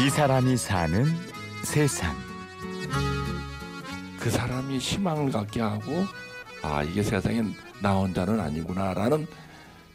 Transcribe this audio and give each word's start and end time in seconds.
이 0.00 0.10
사람이 0.10 0.56
사는 0.56 1.04
세상. 1.64 2.14
그 4.20 4.30
사람이 4.30 4.78
희망을 4.78 5.32
갖게 5.32 5.60
하고 5.60 5.82
아 6.62 6.84
이게 6.84 7.02
세상엔 7.02 7.52
나 7.82 7.96
혼자는 7.96 8.38
아니구나라는 8.38 9.26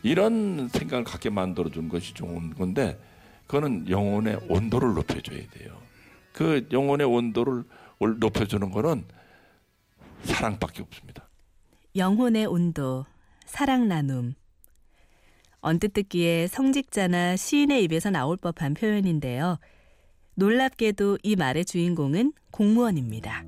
이런 0.01 0.67
생각을 0.67 1.05
갖게 1.05 1.29
만들어 1.29 1.69
준 1.69 1.87
것이 1.87 2.13
좋은 2.13 2.53
건데 2.53 2.99
그거는 3.47 3.89
영혼의 3.89 4.41
온도를 4.49 4.93
높여줘야 4.93 5.39
돼요. 5.51 5.77
그 6.33 6.67
영혼의 6.71 7.07
온도를 7.07 7.63
높여주는 8.19 8.69
거는 8.71 9.05
사랑밖에 10.23 10.81
없습니다. 10.81 11.29
영혼의 11.95 12.45
온도, 12.45 13.05
사랑 13.45 13.87
나눔. 13.87 14.33
언뜻 15.61 15.93
듣기에 15.93 16.47
성직자나 16.47 17.37
시인의 17.37 17.83
입에서 17.85 18.09
나올 18.09 18.35
법한 18.35 18.73
표현인데요. 18.73 19.59
놀랍게도 20.35 21.19
이 21.23 21.35
말의 21.35 21.65
주인공은 21.65 22.33
공무원입니다. 22.51 23.43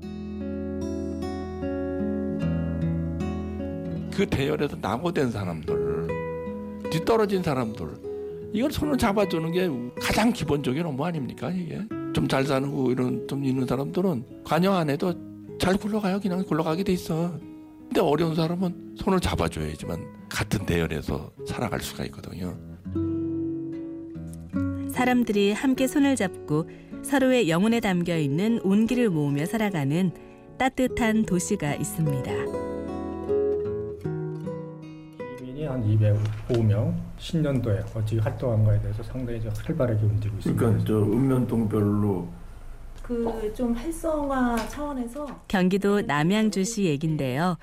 그 4.12 4.26
대열에서 4.30 4.76
낙오된 4.80 5.30
사람들, 5.30 6.06
뒤떨어진 6.90 7.42
사람들, 7.42 7.86
이걸 8.54 8.70
손을 8.70 8.96
잡아주는 8.96 9.52
게 9.52 9.68
가장 10.00 10.32
기본적인 10.32 10.86
업무 10.86 11.04
아닙니까 11.04 11.50
이게? 11.50 11.80
좀 12.14 12.26
잘 12.28 12.46
사는 12.46 12.74
거 12.74 12.90
이런 12.90 13.28
좀 13.28 13.44
있는 13.44 13.66
사람들은 13.66 14.42
관여 14.44 14.72
안 14.72 14.88
해도 14.88 15.12
잘 15.58 15.76
굴러가요. 15.76 16.18
그냥 16.18 16.42
굴러가게 16.44 16.82
돼 16.82 16.92
있어. 16.94 17.38
근데 17.82 18.00
어려운 18.00 18.34
사람은 18.34 18.96
손을 18.96 19.20
잡아줘야지만 19.20 20.02
같은 20.30 20.64
대열에서 20.64 21.30
살아갈 21.46 21.80
수가 21.80 22.04
있거든요. 22.06 22.56
사람들이 25.10 25.52
함께 25.52 25.86
손을 25.86 26.16
잡고 26.16 26.68
서로의 27.04 27.48
영혼에 27.48 27.78
담겨 27.78 28.16
있는 28.16 28.58
온기를 28.64 29.08
모으며 29.08 29.46
살아가는 29.46 30.10
따뜻한 30.58 31.24
도시가 31.24 31.76
있습니다. 31.76 32.32
시민이 35.38 35.64
한 35.64 35.84
205명, 36.48 36.92
신년도에 37.18 37.84
어찌 37.94 38.18
활동한 38.18 38.64
거에 38.64 38.80
대해서 38.80 39.00
상당히 39.04 39.40
좀 39.40 39.52
활발하게 39.56 40.04
움직이고 40.04 40.38
있습니다. 40.38 40.60
그러니까 40.60 40.84
저 40.84 40.98
읍면동별로 40.98 42.26
그 43.02 43.52
좀 43.54 43.74
활성화 43.74 44.56
차원에서 44.68 45.24
경기도 45.46 46.00
남양주시 46.00 46.84
얘긴데요. 46.84 47.58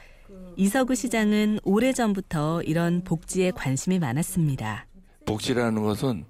이서구 0.56 0.96
시장은 0.96 1.60
오래전부터 1.66 2.62
이런 2.62 3.04
복지에 3.04 3.52
관심이 3.52 4.00
많았습니다. 4.00 4.88
복지라는 5.26 5.84
것은 5.84 6.24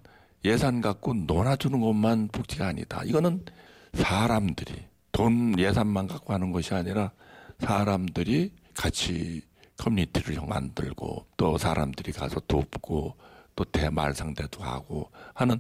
예산 0.46 0.82
갖고 0.82 1.14
놀아주는 1.14 1.80
것만 1.80 2.30
복지가 2.30 2.68
아니다. 2.68 3.02
이거는 3.06 3.46
사람들이 3.94 4.74
돈 5.12 5.58
예산만 5.58 6.08
갖고 6.08 6.34
하는 6.34 6.52
것이 6.52 6.74
아니라 6.74 7.12
사람들이 7.60 8.52
같이 8.74 9.42
커뮤니티를 9.78 10.38
만들고 10.48 11.26
또 11.38 11.58
사람들이 11.58 12.12
가서 12.12 12.40
돕고 12.42 13.16
또 13.56 13.64
대말 13.66 14.14
상대도 14.14 14.64
하고 14.64 15.10
하는 15.34 15.60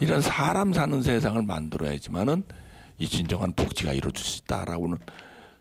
이런 0.00 0.20
사람 0.20 0.72
사는 0.72 1.02
세상을 1.02 1.40
만들어야지만은 1.42 2.42
이 2.98 3.06
진정한 3.06 3.52
복지가 3.52 3.92
이루어질 3.92 4.24
수 4.24 4.40
있다라고는 4.42 4.98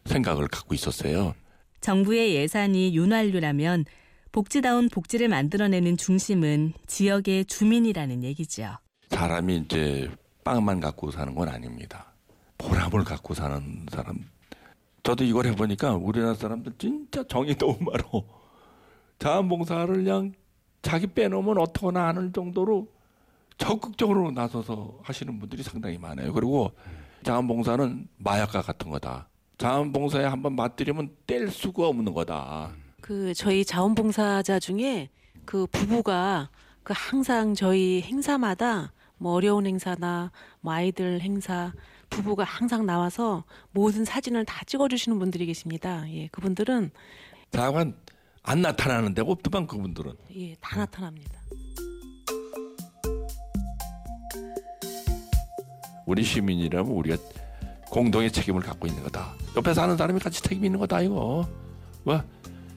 생각을 0.06 0.48
갖고 0.48 0.74
있었어요. 0.74 1.34
정부의 1.82 2.36
예산이 2.36 2.96
윤활유라면 2.96 3.86
복지다운 4.34 4.90
복지를 4.90 5.28
만들어내는 5.28 5.96
중심은 5.96 6.74
지역의 6.88 7.46
주민이라는 7.46 8.24
얘기죠. 8.24 8.78
사람이 9.10 9.58
이제 9.58 10.10
빵만 10.44 10.80
갖고 10.80 11.12
사는 11.12 11.36
건 11.36 11.50
아닙니다. 11.50 12.12
보람을 12.58 13.04
갖고 13.04 13.36
사는 13.36 13.86
사람. 13.92 14.18
저도 15.04 15.24
이걸 15.24 15.46
해보니까 15.46 15.94
우리나라 15.94 16.34
사람들 16.34 16.74
진짜 16.80 17.24
정이 17.28 17.56
너무 17.60 17.78
많어. 17.82 18.26
자원봉사를 19.20 19.94
그냥 19.94 20.34
자기 20.82 21.06
빼놓으면 21.06 21.60
어떡하나 21.60 22.08
하는 22.08 22.34
정도로 22.34 22.88
적극적으로 23.60 24.32
나서서 24.32 24.98
하시는 25.04 25.38
분들이 25.38 25.62
상당히 25.62 26.00
많아요. 26.00 26.34
그리고 26.34 26.72
자원봉사는 27.22 28.08
마약과 28.18 28.64
같은 28.64 28.90
거다. 28.90 29.30
자원봉사에 29.60 30.26
한번 30.26 30.56
맞들이면 30.56 31.18
뗄 31.28 31.52
수가 31.52 31.88
없는 31.88 32.16
거다. 32.16 32.72
그 33.04 33.34
저희 33.34 33.66
자원봉사자 33.66 34.60
중에 34.60 35.10
그 35.44 35.68
부부가 35.68 36.50
그 36.84 36.94
항상 36.96 37.54
저희 37.54 38.02
행사마다 38.02 38.94
뭐 39.18 39.34
어려운 39.34 39.68
행사나 39.68 40.32
뭐 40.62 40.72
아이들 40.72 41.20
행사 41.20 41.74
부부가 42.10 42.46
항상 42.46 42.86
나와서 42.86 43.44
모든 43.72 44.06
사진을 44.06 44.46
다 44.46 44.64
찍어주시는 44.66 45.20
분들이 45.20 45.46
계십니다. 45.46 46.06
예, 46.14 46.28
그분들은 46.28 46.92
자관 47.52 47.94
안 48.42 48.62
나타나는 48.62 49.14
데가 49.14 49.30
없더만 49.30 49.68
그분들은. 49.68 50.14
예, 50.38 50.56
다 50.62 50.78
나타납니다. 50.78 51.42
우리 56.06 56.24
시민이라면 56.24 56.90
우리가 56.90 57.18
공동의 57.90 58.32
책임을 58.32 58.62
갖고 58.62 58.88
있는 58.88 59.04
거다. 59.04 59.34
옆에 59.58 59.74
사는 59.74 59.98
사람이 59.98 60.22
같이 60.22 60.42
책임 60.42 60.64
있는 60.64 60.80
거다 60.80 61.02
이거. 61.02 61.46
뭐 62.06 62.24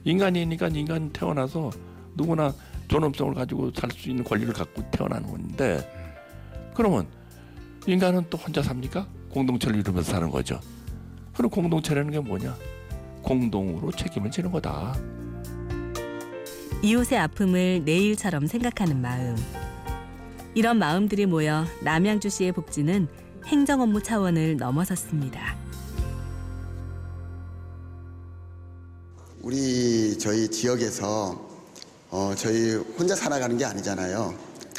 인간이니까 0.07 0.69
인간 0.69 1.09
태어나서 1.11 1.69
누구나 2.15 2.53
존엄성을 2.87 3.33
가지고 3.33 3.71
살 3.75 3.91
수 3.91 4.09
있는 4.09 4.23
권리를 4.23 4.53
갖고 4.53 4.81
태어나는 4.89 5.29
건데 5.29 5.85
그러면 6.73 7.07
인간은 7.85 8.25
또 8.29 8.37
혼자 8.37 8.61
삽니까? 8.63 9.05
공동체를 9.29 9.79
이루면서 9.79 10.13
사는 10.13 10.29
거죠. 10.29 10.59
그럼 11.35 11.49
공동체라는 11.51 12.11
게 12.11 12.19
뭐냐? 12.19 12.55
공동으로 13.21 13.91
책임을 13.91 14.31
지는 14.31 14.51
거다. 14.51 14.95
이웃의 16.81 17.17
아픔을 17.17 17.81
내일처럼 17.83 18.47
생각하는 18.47 19.01
마음. 19.01 19.35
이런 20.55 20.79
마음들이 20.79 21.25
모여 21.25 21.65
남양주시의 21.83 22.53
복지는 22.53 23.07
행정 23.45 23.81
업무 23.81 24.01
차원을 24.01 24.57
넘어섰습니다. 24.57 25.55
우리 29.41 29.57
저희 30.17 30.49
지역에서 30.49 31.47
어, 32.09 32.33
저희 32.37 32.75
혼자 32.75 33.15
살아가는 33.15 33.57
게 33.57 33.65
아니잖아요. 33.65 34.33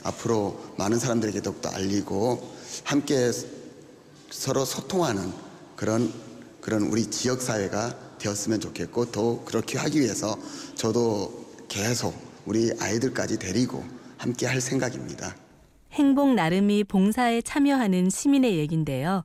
앞으로 0.05 0.59
많은 0.77 0.99
사람들에게 0.99 1.43
더욱더 1.43 1.69
알리고 1.71 2.57
함께 2.85 3.31
서로 4.31 4.65
소통하는 4.65 5.33
그런 5.77 6.13
그런 6.61 6.83
우리 6.83 7.07
지역 7.07 7.41
사회가 7.41 8.19
되었으면 8.19 8.61
좋겠고 8.61 9.11
또 9.13 9.43
그렇게 9.45 9.79
하기 9.79 10.01
위해서 10.01 10.37
저도 10.75 11.47
계속 11.69 12.15
우리 12.47 12.73
아이들까지 12.81 13.39
데리고 13.39 13.85
함께 14.17 14.47
할 14.47 14.61
생각입니다. 14.61 15.37
행복 15.93 16.35
나름이 16.35 16.85
봉사에 16.85 17.41
참여하는 17.43 18.11
시민의 18.11 18.59
얘긴데요. 18.59 19.25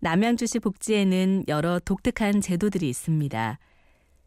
남양주시 0.00 0.58
복지에는 0.58 1.44
여러 1.48 1.78
독특한 1.78 2.40
제도들이 2.40 2.88
있습니다. 2.88 3.58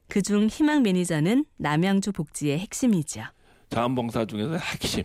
그중 0.08 0.48
희망 0.48 0.84
매니저는 0.84 1.46
남양주 1.58 2.12
복지의 2.14 2.60
핵심이죠. 2.60 3.24
자원봉사 3.70 4.26
중에서 4.26 4.56
핵심, 4.56 5.04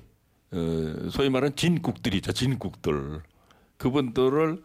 어, 0.53 1.09
소위 1.11 1.29
말하는 1.29 1.57
진국들이죠. 1.57 2.33
진국들. 2.33 3.23
그분들을 3.79 4.62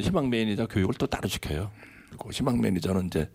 희망 0.00 0.30
매니저 0.30 0.66
교육을 0.66 0.94
또 0.98 1.06
따로 1.06 1.28
시켜요. 1.28 1.70
그리고 2.08 2.30
희망 2.32 2.60
매니저는 2.60 3.06
이제 3.06 3.30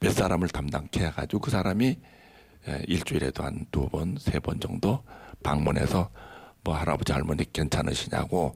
몇 0.00 0.10
사람을 0.12 0.48
담당케 0.48 1.04
해가지고 1.06 1.40
그 1.40 1.50
사람이 1.50 1.96
일주일에도 2.88 3.42
한 3.44 3.66
두 3.70 3.88
번, 3.88 4.16
세 4.18 4.40
번 4.40 4.58
정도 4.60 5.02
방문해서 5.42 6.10
뭐 6.64 6.74
할아버지 6.74 7.12
할머니 7.12 7.50
괜찮으시냐고 7.52 8.54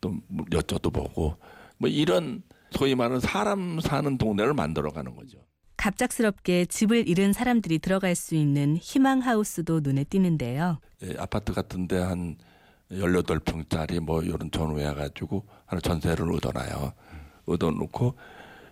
또 0.00 0.14
여쭤도 0.50 0.92
보고 0.92 1.36
뭐 1.78 1.88
이런 1.88 2.42
소위 2.72 2.94
말하는 2.94 3.20
사람 3.20 3.78
사는 3.80 4.16
동네를 4.18 4.54
만들어 4.54 4.90
가는 4.90 5.14
거죠. 5.14 5.38
갑작스럽게 5.76 6.66
집을 6.66 7.08
잃은 7.08 7.32
사람들이 7.32 7.78
들어갈 7.78 8.14
수 8.14 8.34
있는 8.34 8.76
희망 8.76 9.20
하우스도 9.20 9.80
눈에 9.80 10.04
띄는데요. 10.04 10.78
예, 11.02 11.14
아파트 11.18 11.52
같은데 11.52 11.98
한 11.98 12.36
18평짜리 12.90 14.00
뭐 14.00 14.22
이런 14.22 14.50
전후해 14.50 14.94
가지고 14.94 15.46
하나 15.66 15.80
전세를 15.80 16.32
얻어놔요. 16.32 16.92
얻어놓고 17.46 18.14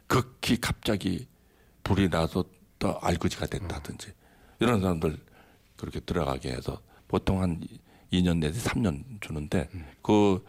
극히 0.07 0.61
갑자기 0.61 1.27
불이 1.83 2.09
나서 2.11 2.45
또 2.79 2.99
알거지가 3.01 3.47
됐다든지 3.47 4.13
이런 4.61 4.81
사람들 4.81 5.17
그렇게 5.77 6.01
들어가게 6.01 6.53
해서 6.53 6.81
보통 7.09 7.43
한 7.43 7.61
2년 8.13 8.39
내지 8.39 8.61
3년 8.65 9.21
주는데 9.21 9.69
그 10.03 10.45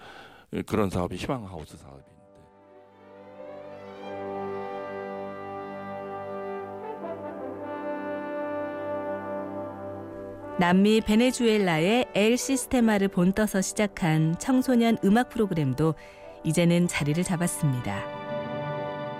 그런 0.65 0.89
사업이 0.89 1.15
희망 1.15 1.45
하우스 1.45 1.77
사업인 1.77 2.03
남미 10.57 11.01
베네수엘라의 11.01 12.05
엘 12.13 12.37
시스테마를 12.37 13.09
본떠서 13.09 13.61
시작한 13.61 14.35
청소년 14.39 14.97
음악 15.03 15.29
프로그램도 15.29 15.95
이제는 16.45 16.87
자리를 16.87 17.21
잡았습니다. 17.23 18.03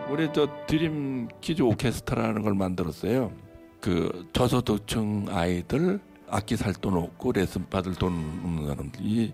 우리 0.10 0.30
저 0.32 0.48
Dream 0.68 1.28
Kids 1.42 1.62
오케스트라라는 1.62 2.42
걸 2.42 2.54
만들었어요. 2.54 3.34
그 3.82 4.30
저소득층 4.32 5.26
아이들 5.30 6.00
악기 6.30 6.56
살 6.56 6.74
돈 6.74 6.94
없고 6.96 7.34
레슨 7.34 7.68
받을 7.70 7.94
돈 7.96 8.14
없는 8.44 8.68
사람들이 8.68 9.34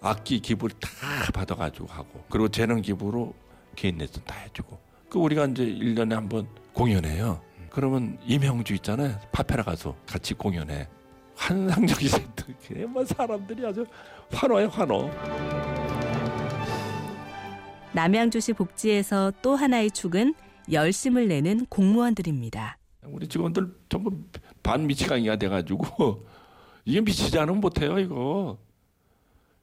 악기 0.00 0.38
기부를 0.40 0.76
다 0.78 0.88
받아가지고 1.34 1.86
하고 1.88 2.24
그리고 2.30 2.48
재능 2.48 2.80
기부로 2.80 3.34
개인 3.74 3.98
레슨 3.98 4.22
다 4.24 4.36
해주고 4.36 4.78
그 5.08 5.18
우리가 5.18 5.46
이제 5.46 5.64
일년에 5.64 6.14
한 6.14 6.28
번 6.28 6.46
공연해요. 6.74 7.40
그러면 7.70 8.18
임형주 8.24 8.74
있잖아요. 8.74 9.18
파페라 9.32 9.62
가수 9.64 9.94
같이 10.06 10.34
공연해. 10.34 10.86
환상적인 11.40 12.08
세트. 12.08 12.72
뭐 12.88 13.04
사람들이 13.04 13.66
아주 13.66 13.86
환호해 14.30 14.66
환호. 14.66 15.10
남양주시 17.92 18.52
복지에서 18.52 19.32
또 19.42 19.56
하나의 19.56 19.90
축은 19.90 20.34
열심을 20.70 21.28
내는 21.28 21.66
공무원들입니다. 21.66 22.78
우리 23.06 23.26
직원들 23.26 23.74
전부 23.88 24.12
반 24.62 24.86
미치광이가 24.86 25.36
돼가지고 25.36 26.26
이게 26.84 27.00
미치지 27.00 27.38
않으면 27.38 27.60
못해요 27.60 27.98
이거. 27.98 28.58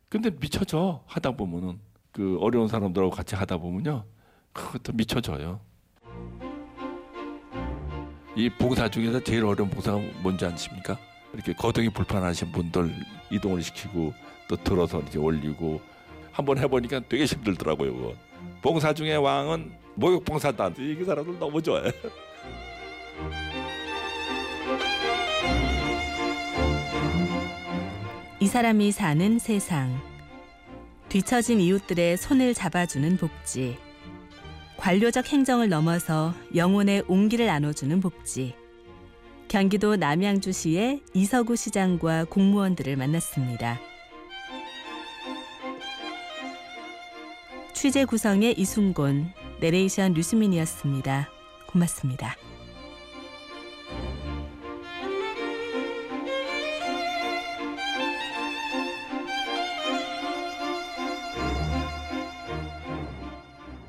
근데 0.10 0.32
미쳐져 0.32 1.04
하다 1.06 1.32
보면은 1.32 1.80
그 2.12 2.38
어려운 2.42 2.68
사람들하고 2.68 3.12
같이 3.12 3.36
하다 3.36 3.58
보면요 3.58 4.04
그것도 4.52 4.94
미쳐져요. 4.94 5.62
이 8.36 8.50
봉사 8.50 8.90
중에서 8.90 9.24
제일 9.24 9.46
어려운 9.46 9.70
봉사가 9.70 9.98
뭔지 10.22 10.46
아십니까? 10.46 10.98
이렇게 11.38 11.54
거동이 11.54 11.90
불편하신 11.90 12.52
분들 12.52 12.92
이동을 13.30 13.62
시키고 13.62 14.12
또 14.48 14.56
들어서 14.56 15.00
이렇게 15.00 15.20
올리고 15.20 15.80
한번 16.32 16.58
해보니까 16.58 17.02
되게 17.08 17.26
힘들더라고요. 17.26 17.94
그거. 17.96 18.14
봉사 18.64 18.92
중에 18.92 19.16
왕은 19.16 19.72
목욕 19.94 20.26
봉사다. 20.26 20.72
이 20.80 21.04
사람들 21.06 21.38
너무 21.38 21.62
좋아해. 21.62 21.92
이 28.40 28.48
사람이 28.48 28.92
사는 28.92 29.38
세상. 29.38 29.96
뒤처진 31.10 31.60
이웃들의 31.60 32.18
손을 32.18 32.56
잡아주는 32.56 33.18
복지. 33.18 33.78
관료적 34.78 35.28
행정을 35.28 35.70
넘어서 35.70 36.34
영혼의 36.56 37.04
온기를 37.08 37.46
나눠주는 37.46 38.00
복지. 38.02 38.56
경기도 39.48 39.96
남양주시의 39.96 41.04
이서구 41.14 41.56
시장과 41.56 42.26
공무원들을 42.26 42.96
만났습니다. 42.98 43.80
취재 47.74 48.06
구성의 48.06 48.60
이순곤, 48.60 49.32
내레이션 49.60 50.14
류수민이었습니다. 50.14 51.30
고맙습니다. 51.68 52.36